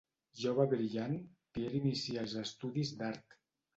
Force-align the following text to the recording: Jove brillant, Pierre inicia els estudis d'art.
Jove 0.43 0.65
brillant, 0.71 1.13
Pierre 1.57 1.75
inicia 1.81 2.19
els 2.25 2.37
estudis 2.45 2.95
d'art. 3.03 3.41